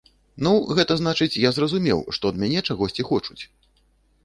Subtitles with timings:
[0.45, 3.41] Ну, гэта значыць, я зразумеў, што ад мяне чагосьці хочуць.